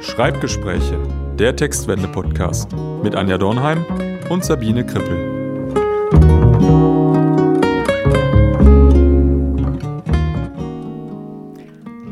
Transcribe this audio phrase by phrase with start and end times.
[0.00, 0.98] Schreibgespräche,
[1.38, 3.84] der Textwende-Podcast mit Anja Dornheim
[4.30, 5.16] und Sabine Krippel.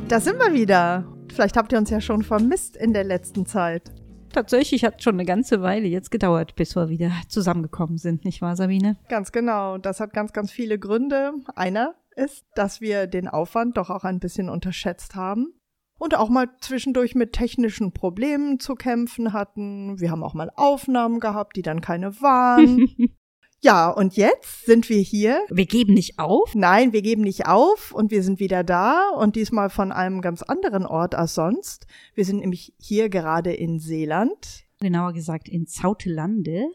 [0.09, 1.05] Da sind wir wieder.
[1.33, 3.93] Vielleicht habt ihr uns ja schon vermisst in der letzten Zeit.
[4.33, 8.57] Tatsächlich hat schon eine ganze Weile jetzt gedauert, bis wir wieder zusammengekommen sind, nicht wahr,
[8.57, 8.97] Sabine?
[9.09, 9.79] Ganz genau.
[9.79, 11.33] Das hat ganz, ganz viele Gründe.
[11.55, 15.53] Einer ist, dass wir den Aufwand doch auch ein bisschen unterschätzt haben
[15.99, 19.99] und auch mal zwischendurch mit technischen Problemen zu kämpfen hatten.
[20.01, 22.89] Wir haben auch mal Aufnahmen gehabt, die dann keine waren.
[23.61, 25.41] ja, und jetzt sind wir hier.
[25.49, 26.55] Wir geben nicht auf?
[26.55, 30.43] Nein, wir geben nicht auf und wir sind wieder da und diesmal von einem ganz
[30.43, 31.87] anderen Ort als sonst.
[32.15, 34.65] Wir sind nämlich hier gerade in Seeland.
[34.81, 36.67] Genauer gesagt in Zautelande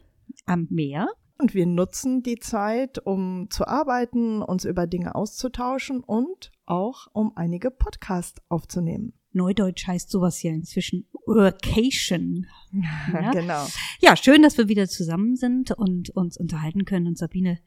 [0.45, 1.07] am Meer.
[1.41, 7.31] Und wir nutzen die Zeit, um zu arbeiten, uns über Dinge auszutauschen und auch um
[7.35, 9.13] einige Podcasts aufzunehmen.
[9.31, 12.45] Neudeutsch heißt sowas ja inzwischen Workation.
[13.11, 13.31] Ja?
[13.31, 13.65] genau.
[14.01, 17.07] Ja, schön, dass wir wieder zusammen sind und uns unterhalten können.
[17.07, 17.57] Und Sabine,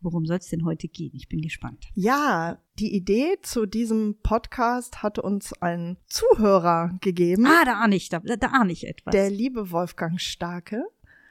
[0.00, 1.10] worum soll es denn heute gehen?
[1.14, 1.88] Ich bin gespannt.
[1.94, 7.46] Ja, die Idee zu diesem Podcast hat uns ein Zuhörer gegeben.
[7.46, 9.10] Ah, da ahne ich, da, da ahne ich etwas.
[9.10, 10.84] Der liebe Wolfgang Starke,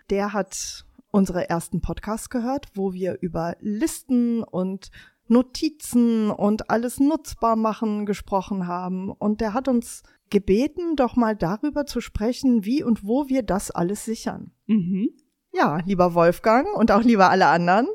[0.09, 4.89] der hat unsere ersten Podcasts gehört, wo wir über Listen und
[5.27, 9.11] Notizen und alles nutzbar machen gesprochen haben.
[9.11, 13.71] Und der hat uns gebeten, doch mal darüber zu sprechen, wie und wo wir das
[13.71, 14.51] alles sichern.
[14.65, 15.09] Mhm.
[15.53, 17.87] Ja, lieber Wolfgang und auch lieber alle anderen,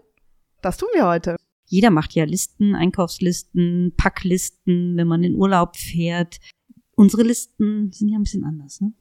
[0.63, 1.37] das tun wir heute.
[1.67, 6.39] Jeder macht ja Listen, Einkaufslisten, Packlisten, wenn man in Urlaub fährt.
[6.95, 8.93] Unsere Listen sind ja ein bisschen anders, ne?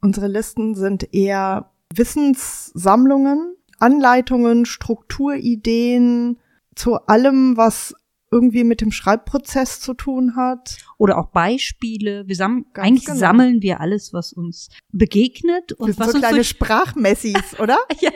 [0.00, 6.38] Unsere Listen sind eher Wissenssammlungen, Anleitungen, Strukturideen
[6.74, 7.94] zu allem, was
[8.32, 10.78] irgendwie mit dem Schreibprozess zu tun hat.
[10.98, 12.26] Oder auch Beispiele.
[12.28, 13.18] Wir sam eigentlich genau.
[13.18, 17.78] sammeln wir alles, was uns begegnet und wir was so uns kleine Sprachmessis, oder?
[18.00, 18.12] ja,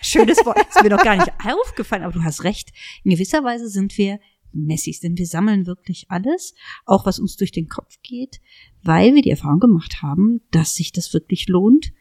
[0.00, 0.58] schönes Wort.
[0.68, 2.72] Ist mir noch gar nicht aufgefallen, aber du hast recht.
[3.04, 4.18] In gewisser Weise sind wir
[4.52, 6.54] Messis, denn wir sammeln wirklich alles,
[6.84, 8.40] auch was uns durch den Kopf geht,
[8.82, 11.92] weil wir die Erfahrung gemacht haben, dass sich das wirklich lohnt,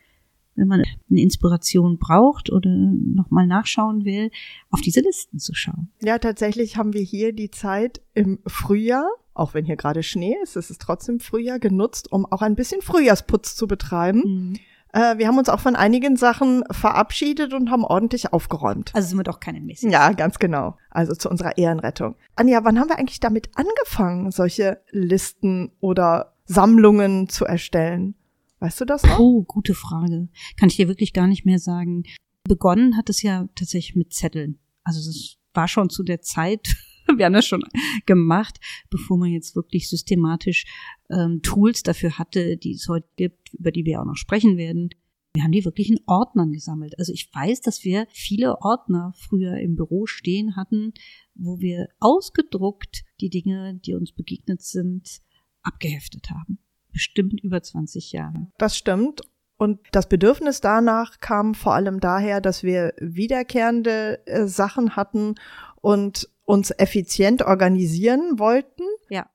[0.56, 4.32] wenn man eine Inspiration braucht oder nochmal nachschauen will,
[4.70, 5.90] auf diese Listen zu schauen.
[6.02, 10.56] Ja, tatsächlich haben wir hier die Zeit im Frühjahr, auch wenn hier gerade Schnee ist,
[10.56, 14.24] es ist trotzdem Frühjahr genutzt, um auch ein bisschen Frühjahrsputz zu betreiben.
[14.26, 14.54] Mhm.
[14.94, 18.92] Äh, wir haben uns auch von einigen Sachen verabschiedet und haben ordentlich aufgeräumt.
[18.94, 19.84] Also sind wir doch keine Mist.
[19.84, 20.78] Ja, ganz genau.
[20.90, 22.16] Also zu unserer Ehrenrettung.
[22.36, 28.16] Anja, wann haben wir eigentlich damit angefangen, solche Listen oder Sammlungen zu erstellen?
[28.62, 29.18] Weißt du das noch?
[29.18, 30.30] Oh, gute Frage.
[30.56, 32.04] Kann ich dir wirklich gar nicht mehr sagen.
[32.44, 34.60] Begonnen hat es ja tatsächlich mit Zetteln.
[34.84, 36.76] Also es war schon zu der Zeit,
[37.18, 37.64] wir haben das schon
[38.06, 38.60] gemacht,
[38.92, 40.66] bevor man jetzt wirklich systematisch
[41.10, 44.90] ähm, Tools dafür hatte, die es heute gibt, über die wir auch noch sprechen werden.
[45.34, 47.00] Wir haben die wirklich in Ordnern gesammelt.
[47.00, 50.94] Also ich weiß, dass wir viele Ordner früher im Büro stehen hatten,
[51.34, 55.22] wo wir ausgedruckt die Dinge, die uns begegnet sind,
[55.64, 56.60] abgeheftet haben
[56.92, 58.48] bestimmt über 20 Jahre.
[58.58, 59.22] Das stimmt.
[59.62, 65.36] Und das Bedürfnis danach kam vor allem daher, dass wir wiederkehrende äh, Sachen hatten
[65.82, 68.82] und uns effizient organisieren wollten.
[69.12, 69.30] Ja.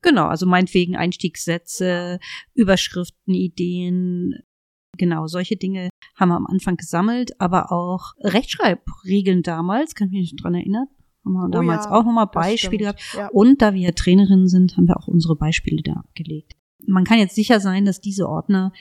[0.00, 2.20] Genau, also meinetwegen Einstiegssätze,
[2.54, 4.34] Überschriften, Ideen,
[4.96, 10.32] genau, solche Dinge haben wir am Anfang gesammelt, aber auch Rechtschreibregeln damals, kann ich mich
[10.32, 10.86] nicht dran erinnern,
[11.24, 13.02] haben wir oh damals ja, auch nochmal Beispiele gehabt.
[13.16, 13.28] Ja.
[13.30, 16.54] Und da wir Trainerinnen sind, haben wir auch unsere Beispiele da abgelegt
[16.86, 18.72] man kann jetzt sicher sein, dass diese Ordner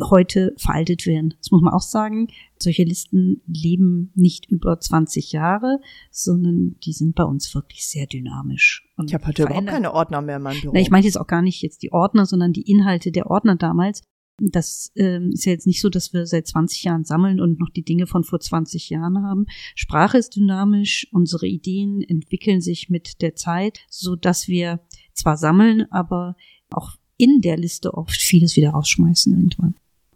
[0.00, 1.34] heute veraltet werden.
[1.38, 2.28] Das muss man auch sagen.
[2.58, 8.88] Solche Listen leben nicht über 20 Jahre, sondern die sind bei uns wirklich sehr dynamisch.
[9.04, 10.72] ich habe heute überhaupt keine Ordner mehr in meinem Büro.
[10.74, 13.56] Na, ich meine jetzt auch gar nicht jetzt die Ordner, sondern die Inhalte der Ordner
[13.56, 14.02] damals.
[14.38, 17.70] Das ähm, ist ja jetzt nicht so, dass wir seit 20 Jahren sammeln und noch
[17.70, 19.46] die Dinge von vor 20 Jahren haben.
[19.76, 24.80] Sprache ist dynamisch, unsere Ideen entwickeln sich mit der Zeit, so dass wir
[25.12, 26.34] zwar sammeln, aber
[26.70, 29.74] auch in der Liste oft vieles wieder rausschmeißen irgendwann.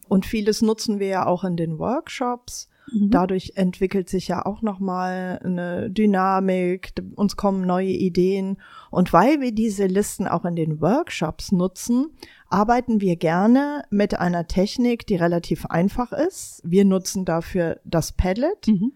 [0.08, 2.69] Und vieles nutzen wir ja auch in den Workshops.
[2.93, 3.11] Mhm.
[3.11, 8.56] Dadurch entwickelt sich ja auch nochmal eine Dynamik, uns kommen neue Ideen.
[8.90, 12.06] Und weil wir diese Listen auch in den Workshops nutzen,
[12.49, 16.62] arbeiten wir gerne mit einer Technik, die relativ einfach ist.
[16.64, 18.93] Wir nutzen dafür das Padlet, mhm.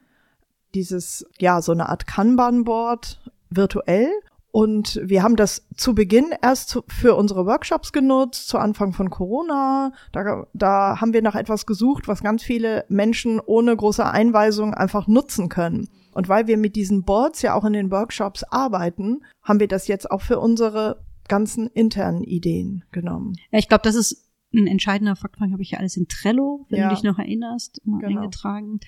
[0.74, 4.10] dieses, ja, so eine Art Kanban-Board virtuell
[4.52, 9.92] und wir haben das zu Beginn erst für unsere Workshops genutzt, zu Anfang von Corona.
[10.12, 15.08] Da, da haben wir nach etwas gesucht, was ganz viele Menschen ohne große Einweisung einfach
[15.08, 15.88] nutzen können.
[16.12, 19.88] Und weil wir mit diesen Boards ja auch in den Workshops arbeiten, haben wir das
[19.88, 23.36] jetzt auch für unsere ganzen internen Ideen genommen.
[23.52, 25.50] Ja, ich glaube, das ist ein entscheidender Faktor.
[25.50, 26.88] Habe ich ja alles in Trello, wenn ja.
[26.90, 28.20] du dich noch erinnerst, immer genau.
[28.20, 28.80] eingetragen.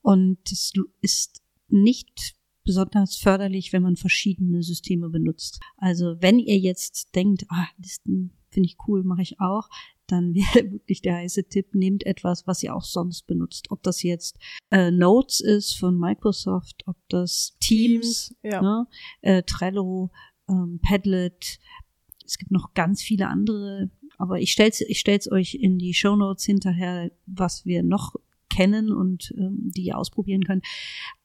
[0.00, 5.60] Und es ist nicht besonders förderlich, wenn man verschiedene Systeme benutzt.
[5.76, 9.68] Also wenn ihr jetzt denkt, ah, Listen finde ich cool, mache ich auch,
[10.06, 13.70] dann wäre wirklich der heiße Tipp, nehmt etwas, was ihr auch sonst benutzt.
[13.70, 14.38] Ob das jetzt
[14.70, 18.62] äh, Notes ist von Microsoft, ob das Teams, Teams ja.
[18.62, 18.86] ne,
[19.22, 20.10] äh, Trello,
[20.48, 21.58] ähm, Padlet,
[22.24, 26.16] es gibt noch ganz viele andere, aber ich stell's, ich stell's euch in die Show
[26.16, 28.14] Notes hinterher, was wir noch
[28.52, 30.64] kennen und ähm, die ihr ausprobieren könnt.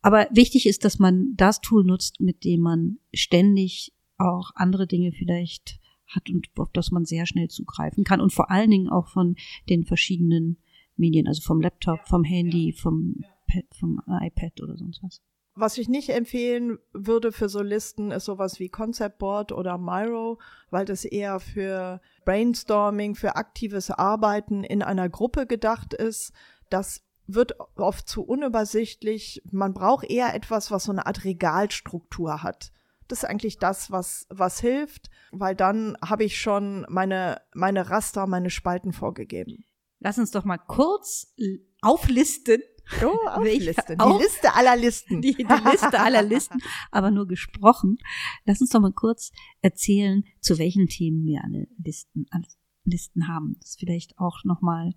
[0.01, 5.11] Aber wichtig ist, dass man das Tool nutzt, mit dem man ständig auch andere Dinge
[5.11, 9.07] vielleicht hat und auf das man sehr schnell zugreifen kann und vor allen Dingen auch
[9.07, 9.35] von
[9.69, 10.57] den verschiedenen
[10.95, 15.21] Medien, also vom Laptop, vom Handy, vom, Pad, vom iPad oder sonst was.
[15.59, 20.39] Was ich nicht empfehlen würde für so Listen, ist sowas wie Concept Board oder Miro,
[20.69, 26.31] weil das eher für Brainstorming, für aktives Arbeiten in einer Gruppe gedacht ist.
[26.69, 29.41] Das wird oft zu unübersichtlich.
[29.51, 32.71] Man braucht eher etwas, was so eine Art Regalstruktur hat.
[33.07, 38.27] Das ist eigentlich das, was, was hilft, weil dann habe ich schon meine, meine Raster,
[38.27, 39.65] meine Spalten vorgegeben.
[39.99, 41.33] Lass uns doch mal kurz
[41.81, 42.61] auflisten.
[43.03, 43.97] Oh, auflisten.
[43.97, 45.21] Die Liste aller Listen.
[45.21, 47.97] Die, die Liste aller Listen, aber nur gesprochen.
[48.45, 49.31] Lass uns doch mal kurz
[49.61, 52.47] erzählen, zu welchen Themen wir alle Listen, alle
[52.83, 53.55] Listen haben.
[53.59, 54.93] Das ist vielleicht auch nochmal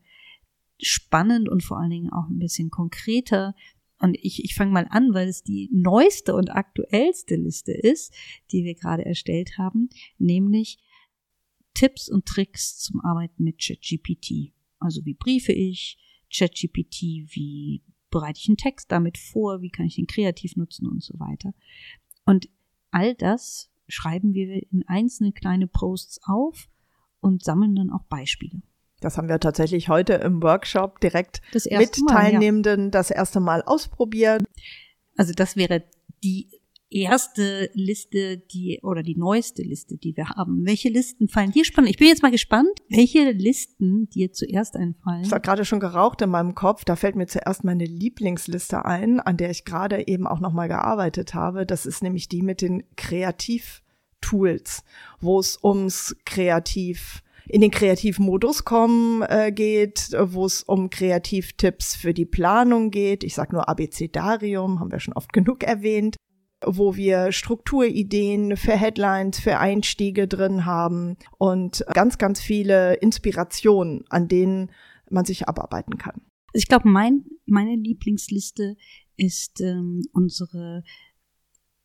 [0.82, 3.54] spannend und vor allen Dingen auch ein bisschen konkreter.
[3.98, 8.14] Und ich, ich fange mal an, weil es die neueste und aktuellste Liste ist,
[8.50, 10.78] die wir gerade erstellt haben, nämlich
[11.74, 14.52] Tipps und Tricks zum Arbeiten mit ChatGPT.
[14.78, 15.98] Also wie briefe ich
[16.34, 17.02] ChatGPT,
[17.34, 21.18] wie bereite ich einen Text damit vor, wie kann ich ihn kreativ nutzen und so
[21.18, 21.54] weiter.
[22.24, 22.48] Und
[22.90, 26.68] all das schreiben wir in einzelne kleine Posts auf
[27.20, 28.62] und sammeln dann auch Beispiele.
[29.00, 32.91] Das haben wir tatsächlich heute im Workshop direkt mit Teilnehmenden ja.
[32.91, 34.43] das erste Mal ausprobiert.
[35.17, 35.82] Also das wäre
[36.23, 36.49] die
[36.91, 40.67] erste Liste, die oder die neueste Liste, die wir haben.
[40.67, 41.91] Welche Listen fallen dir spannend?
[41.91, 45.23] Ich bin jetzt mal gespannt, welche Listen dir zuerst einfallen.
[45.23, 46.85] Ich habe gerade schon geraucht in meinem Kopf.
[46.85, 50.69] Da fällt mir zuerst meine Lieblingsliste ein, an der ich gerade eben auch noch mal
[50.69, 51.64] gearbeitet habe.
[51.64, 54.82] Das ist nämlich die mit den Kreativtools,
[55.20, 62.14] wo es ums Kreativ in den Kreativmodus kommen äh, geht, wo es um Kreativtipps für
[62.14, 63.25] die Planung geht.
[63.25, 66.17] Ich sage nur Abecedarium, haben wir schon oft genug erwähnt
[66.62, 74.29] wo wir Strukturideen für Headlines, für Einstiege drin haben und ganz, ganz viele Inspirationen, an
[74.29, 74.70] denen
[75.08, 76.20] man sich abarbeiten kann.
[76.52, 78.76] Ich glaube, mein, meine Lieblingsliste
[79.17, 80.85] ist ähm, unsere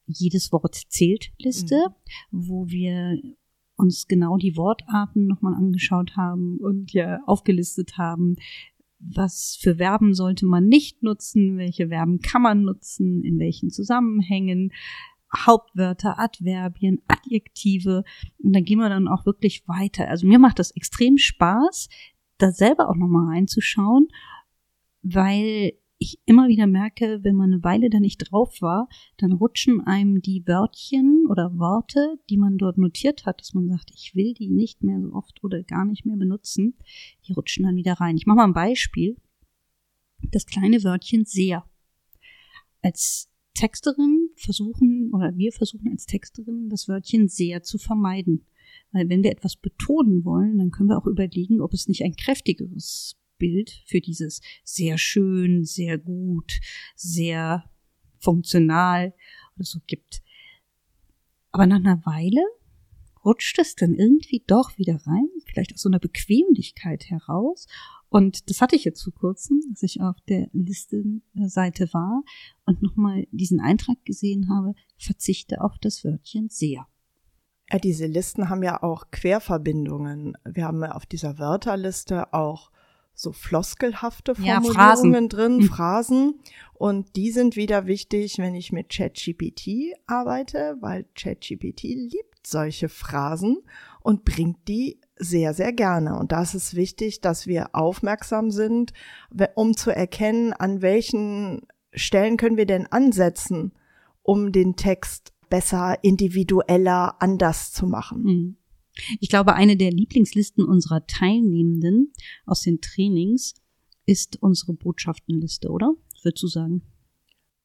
[0.07, 1.87] jedes Wort zählt Liste,
[2.31, 2.47] mhm.
[2.47, 3.17] wo wir
[3.75, 8.35] uns genau die Wortarten nochmal angeschaut haben und ja aufgelistet haben,
[8.99, 14.71] was für Verben sollte man nicht nutzen, welche Verben kann man nutzen, in welchen Zusammenhängen,
[15.35, 18.03] Hauptwörter, Adverbien, Adjektive.
[18.41, 20.07] Und dann gehen wir dann auch wirklich weiter.
[20.07, 21.89] Also mir macht das extrem Spaß,
[22.37, 24.07] da selber auch nochmal reinzuschauen,
[25.01, 29.81] weil ich immer wieder merke, wenn man eine Weile da nicht drauf war, dann rutschen
[29.81, 34.33] einem die Wörtchen oder Worte, die man dort notiert hat, dass man sagt, ich will
[34.33, 36.75] die nicht mehr so oft oder gar nicht mehr benutzen,
[37.27, 38.17] die rutschen dann wieder rein.
[38.17, 39.15] Ich mache mal ein Beispiel.
[40.31, 41.65] Das kleine Wörtchen sehr.
[42.81, 48.45] Als Texterin versuchen oder wir versuchen als Texterin das Wörtchen sehr zu vermeiden.
[48.91, 52.15] Weil wenn wir etwas betonen wollen, dann können wir auch überlegen, ob es nicht ein
[52.15, 56.59] kräftigeres Bild für dieses sehr schön, sehr gut,
[56.95, 57.69] sehr
[58.19, 59.13] funktional
[59.55, 60.21] oder so gibt.
[61.51, 62.41] Aber nach einer Weile
[63.23, 67.67] rutscht es dann irgendwie doch wieder rein, vielleicht aus so einer Bequemlichkeit heraus.
[68.09, 72.23] Und das hatte ich jetzt vor kurzem, dass ich auf der Listenseite war
[72.65, 76.87] und nochmal diesen Eintrag gesehen habe, verzichte auf das Wörtchen sehr.
[77.71, 80.37] Ja, diese Listen haben ja auch Querverbindungen.
[80.45, 82.71] Wir haben auf dieser Wörterliste auch
[83.15, 85.67] so floskelhafte Formulierungen ja, drin, hm.
[85.67, 86.39] Phrasen.
[86.73, 93.57] Und die sind wieder wichtig, wenn ich mit ChatGPT arbeite, weil ChatGPT liebt solche Phrasen
[94.01, 96.19] und bringt die sehr, sehr gerne.
[96.19, 98.91] Und da ist es wichtig, dass wir aufmerksam sind,
[99.55, 101.61] um zu erkennen, an welchen
[101.93, 103.71] Stellen können wir denn ansetzen,
[104.21, 108.23] um den Text besser, individueller, anders zu machen.
[108.23, 108.57] Mhm.
[109.19, 112.13] Ich glaube, eine der Lieblingslisten unserer Teilnehmenden
[112.45, 113.55] aus den Trainings
[114.05, 115.93] ist unsere Botschaftenliste, oder?
[116.23, 116.81] Würdest du sagen?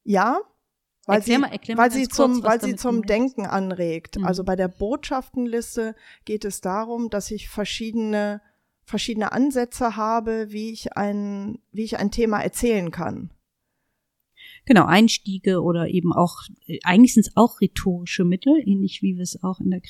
[0.05, 0.41] Ja,
[1.07, 3.09] weil erklär sie, mal, erklär mal weil sie kurz, zum, weil sie zum ist.
[3.09, 4.19] Denken anregt.
[4.19, 4.25] Mhm.
[4.25, 5.95] Also bei der Botschaftenliste
[6.25, 8.41] geht es darum, dass ich verschiedene
[8.85, 13.31] verschiedene Ansätze habe, wie ich ein wie ich ein Thema erzählen kann.
[14.67, 19.23] Genau, Einstiege oder eben auch, äh, eigentlich sind es auch rhetorische Mittel, ähnlich wie wir
[19.23, 19.81] es auch in der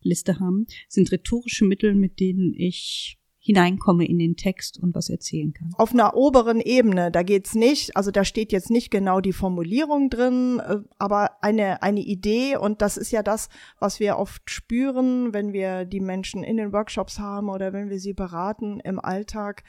[0.00, 5.54] Kreativliste haben, sind rhetorische Mittel, mit denen ich hineinkomme in den Text und was erzählen
[5.54, 5.72] kann.
[5.78, 10.10] Auf einer oberen Ebene, da geht's nicht, also da steht jetzt nicht genau die Formulierung
[10.10, 15.32] drin, äh, aber eine, eine Idee und das ist ja das, was wir oft spüren,
[15.32, 19.64] wenn wir die Menschen in den Workshops haben oder wenn wir sie beraten im Alltag,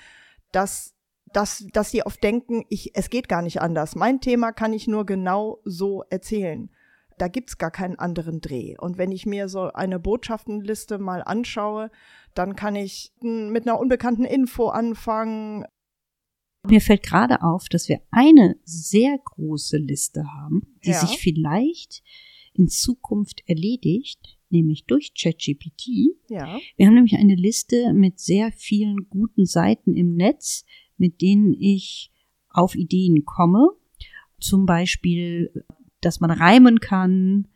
[0.51, 0.93] dass
[1.33, 3.95] dass, dass sie oft denken, ich, es geht gar nicht anders.
[3.95, 6.69] Mein Thema kann ich nur genau so erzählen.
[7.17, 8.75] Da gibt's gar keinen anderen Dreh.
[8.77, 11.91] Und wenn ich mir so eine Botschaftenliste mal anschaue,
[12.33, 15.65] dann kann ich hm, mit einer unbekannten Info anfangen.
[16.67, 20.99] Mir fällt gerade auf, dass wir eine sehr große Liste haben, die Ja.
[21.05, 22.03] sich vielleicht
[22.53, 26.15] in Zukunft erledigt, nämlich durch ChatGPT.
[26.29, 26.59] Ja.
[26.75, 30.65] Wir haben nämlich eine Liste mit sehr vielen guten Seiten im Netz,
[30.97, 32.11] mit denen ich
[32.49, 33.69] auf Ideen komme.
[34.39, 35.65] Zum Beispiel,
[36.01, 37.47] dass man reimen kann,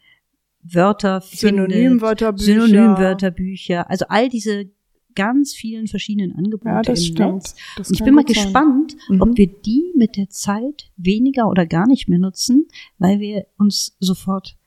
[0.63, 2.45] Wörter findet, Synonymwörterbücher.
[2.67, 4.71] Synonymwörterbücher, also all diese
[5.13, 7.33] ganz vielen verschiedenen Angebote Ja, das im stimmt.
[7.35, 7.55] Netz.
[7.77, 8.33] Das Und ich bin mal sein.
[8.33, 9.21] gespannt, Mhm.
[9.21, 13.95] ob wir die mit der Zeit weniger oder gar nicht mehr nutzen, weil wir uns
[13.99, 14.57] sofort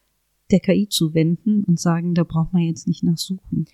[0.50, 3.66] der KI zuwenden und sagen, da braucht man jetzt nicht nachsuchen.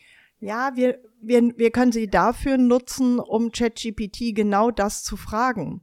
[0.44, 5.80] Ja, wir, wir, wir können sie dafür nutzen, um ChatGPT genau das zu fragen.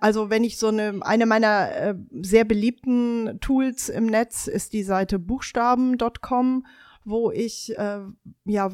[0.00, 4.82] Also wenn ich so eine, eine meiner äh, sehr beliebten Tools im Netz ist die
[4.82, 6.66] Seite buchstaben.com,
[7.04, 8.00] wo ich äh,
[8.46, 8.70] ja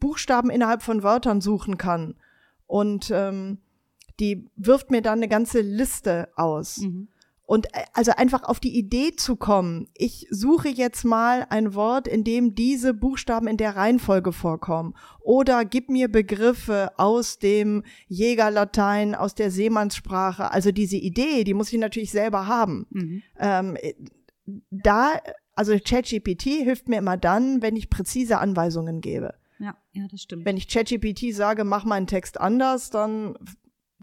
[0.00, 2.14] Buchstaben innerhalb von Wörtern suchen kann.
[2.66, 3.58] Und ähm,
[4.20, 6.78] die wirft mir dann eine ganze Liste aus.
[6.78, 7.08] Mhm.
[7.48, 12.06] Und äh, also einfach auf die Idee zu kommen, ich suche jetzt mal ein Wort,
[12.06, 14.94] in dem diese Buchstaben in der Reihenfolge vorkommen.
[15.20, 20.52] Oder gib mir Begriffe aus dem Jägerlatein, aus der Seemannssprache.
[20.52, 22.86] Also diese Idee, die muss ich natürlich selber haben.
[22.90, 23.22] Mhm.
[23.38, 23.94] Ähm, äh,
[24.70, 25.18] da,
[25.54, 29.32] also ChatGPT hilft mir immer dann, wenn ich präzise Anweisungen gebe.
[29.58, 30.44] Ja, ja, das stimmt.
[30.44, 33.38] Wenn ich ChatGPT sage, mach meinen Text anders, dann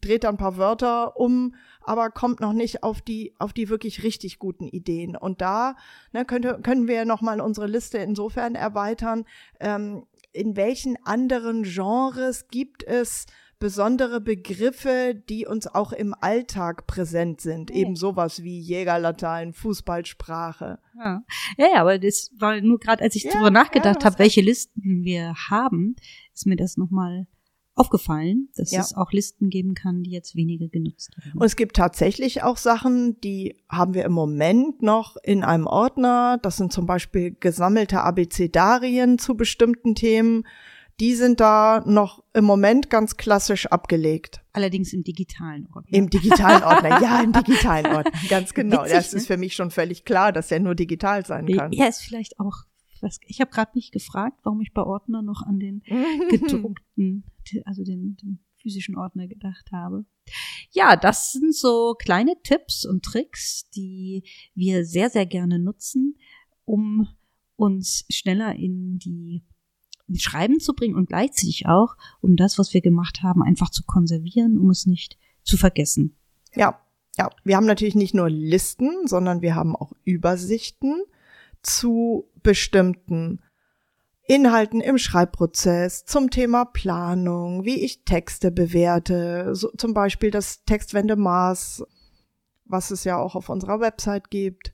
[0.01, 4.03] dreht er ein paar Wörter um, aber kommt noch nicht auf die, auf die wirklich
[4.03, 5.15] richtig guten Ideen.
[5.15, 5.75] Und da
[6.11, 9.25] ne, könnte, können wir nochmal unsere Liste insofern erweitern.
[9.59, 13.25] Ähm, in welchen anderen Genres gibt es
[13.57, 17.69] besondere Begriffe, die uns auch im Alltag präsent sind?
[17.69, 17.77] Ja.
[17.77, 20.79] Eben sowas wie Jägerlatein, Fußballsprache.
[20.97, 21.23] Ja.
[21.57, 24.19] ja, ja, aber das war nur gerade, als ich Ja, darüber ja, nachgedacht hast habe,
[24.19, 25.95] welche Listen wir haben,
[26.33, 27.27] ist mir das nochmal
[27.75, 28.79] aufgefallen, dass Ja.
[28.81, 31.37] es auch Listen geben kann, die jetzt weniger genutzt werden.
[31.37, 36.39] Und es gibt tatsächlich auch Sachen, die haben wir im Moment noch in einem Ordner.
[36.41, 40.45] Das sind zum Beispiel gesammelte Abecedarien zu bestimmten Themen.
[41.01, 44.41] Die sind da noch im Moment ganz klassisch abgelegt.
[44.53, 45.97] Allerdings im digitalen Ordner.
[45.97, 47.01] Im digitalen Ordner.
[47.01, 48.11] Ja, im digitalen Ordner.
[48.29, 48.83] Ganz genau.
[48.83, 49.19] Witzig, das ne?
[49.19, 51.73] ist für mich schon völlig klar, dass der nur digital sein kann.
[51.73, 52.63] Ja, ist vielleicht auch,
[53.27, 55.81] ich habe gerade mich gefragt, warum ich bei Ordner noch an den
[56.29, 57.23] gedruckten,
[57.65, 60.05] also den, den physischen Ordner gedacht habe.
[60.71, 64.23] Ja, das sind so kleine Tipps und Tricks, die
[64.55, 66.17] wir sehr, sehr gerne nutzen,
[66.65, 67.07] um
[67.55, 69.43] uns schneller in die
[70.07, 73.83] ins Schreiben zu bringen und gleichzeitig auch, um das, was wir gemacht haben, einfach zu
[73.83, 76.15] konservieren, um es nicht zu vergessen.
[76.53, 76.79] Ja,
[77.17, 77.29] ja.
[77.43, 81.01] Wir haben natürlich nicht nur Listen, sondern wir haben auch Übersichten
[81.63, 83.41] zu bestimmten
[84.27, 91.83] Inhalten im Schreibprozess, zum Thema Planung, wie ich Texte bewerte, so zum Beispiel das Textwendemaß,
[92.65, 94.73] was es ja auch auf unserer Website gibt.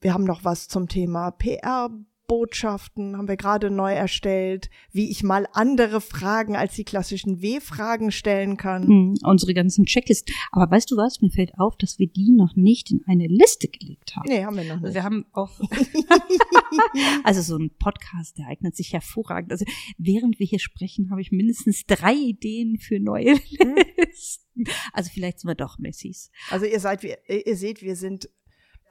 [0.00, 1.90] Wir haben noch was zum Thema PR.
[2.30, 8.12] Botschaften haben wir gerade neu erstellt, wie ich mal andere Fragen als die klassischen W-Fragen
[8.12, 8.86] stellen kann.
[8.86, 10.32] Hm, unsere ganzen Checklisten.
[10.52, 11.20] Aber weißt du was?
[11.20, 14.28] Mir fällt auf, dass wir die noch nicht in eine Liste gelegt haben.
[14.28, 14.94] Nee, haben wir noch nicht.
[14.94, 15.50] wir haben auch,
[17.24, 19.50] also so ein Podcast, der eignet sich hervorragend.
[19.50, 19.64] Also
[19.98, 24.64] während wir hier sprechen, habe ich mindestens drei Ideen für neue Listen.
[24.92, 26.30] Also vielleicht sind wir doch Messis.
[26.50, 28.28] Also ihr seid, wir- ihr seht, wir sind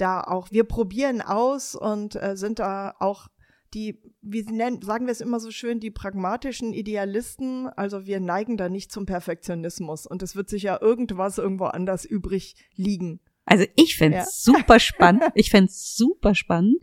[0.02, 3.28] da auch, wir probieren aus und äh, sind da auch
[3.74, 7.68] die, wie nennen, sagen wir es immer so schön, die pragmatischen Idealisten.
[7.68, 12.56] Also wir neigen da nicht zum Perfektionismus und es wird sicher irgendwas irgendwo anders übrig
[12.76, 13.20] liegen.
[13.46, 14.54] Also ich fänd's Ja.
[14.54, 15.24] super spannend.
[15.36, 16.78] Ich fänd's super spannend,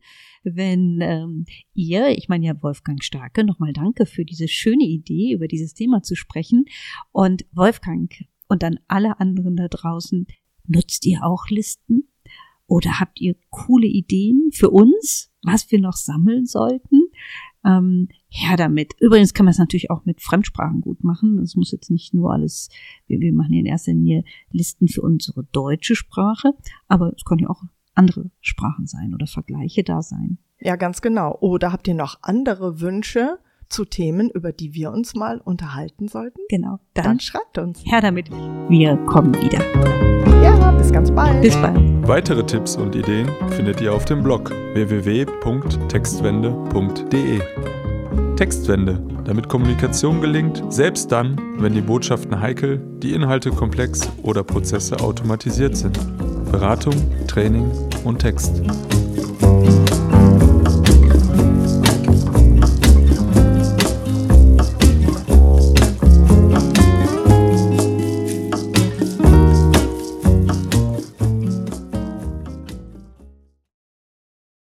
[0.45, 1.45] wenn ähm,
[1.75, 6.03] ihr, ich meine ja Wolfgang Starke, nochmal danke für diese schöne Idee, über dieses Thema
[6.03, 6.65] zu sprechen.
[7.13, 8.13] Und Wolfgang
[8.49, 10.27] und dann alle anderen da draußen,
[10.67, 12.09] nutzt ihr auch Listen?
[12.67, 17.03] Oder habt ihr coole Ideen für uns, was wir noch sammeln sollten?
[17.65, 18.95] Ähm, her damit.
[19.01, 21.39] Übrigens kann man es natürlich auch mit Fremdsprachen gut machen.
[21.39, 22.69] Es muss jetzt nicht nur alles,
[23.07, 26.55] wir, wir machen in erster Linie Listen für unsere deutsche Sprache,
[26.87, 27.63] aber es können ja auch
[27.95, 30.39] andere Sprachen sein oder Vergleiche da sein.
[30.61, 31.37] Ja, ganz genau.
[31.41, 36.41] Oder habt ihr noch andere Wünsche zu Themen, über die wir uns mal unterhalten sollten?
[36.49, 36.79] Genau.
[36.95, 37.85] Dann, Dann schreibt uns.
[37.85, 38.31] Her damit.
[38.69, 39.61] Wir kommen wieder.
[40.43, 41.41] Ja, bis ganz bald.
[41.43, 41.79] Bis bald.
[42.07, 47.41] Weitere Tipps und Ideen findet ihr auf dem Blog www.textwende.de.
[48.37, 55.01] Textwende, damit Kommunikation gelingt, selbst dann, wenn die Botschaften heikel, die Inhalte komplex oder Prozesse
[55.01, 55.99] automatisiert sind.
[56.53, 56.95] Beratung,
[57.27, 57.69] Training
[58.05, 58.63] und Text.